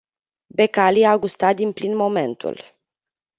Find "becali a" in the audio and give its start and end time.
0.57-1.17